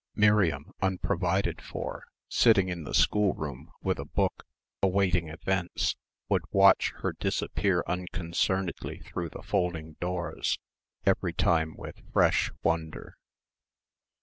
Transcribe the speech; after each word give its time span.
Miriam, 0.15 0.71
unprovided 0.81 1.61
for, 1.61 2.05
sitting 2.27 2.69
in 2.69 2.85
the 2.85 2.93
schoolroom 2.95 3.69
with 3.83 3.99
a 3.99 4.03
book, 4.05 4.47
awaiting 4.81 5.29
events, 5.29 5.95
would 6.27 6.41
watch 6.49 6.91
her 7.03 7.13
disappear 7.13 7.83
unconcernedly 7.85 8.97
through 9.01 9.29
the 9.29 9.43
folding 9.43 9.93
doors, 9.99 10.57
every 11.05 11.33
time 11.33 11.75
with 11.77 12.01
fresh 12.11 12.49
wonder. 12.63 13.15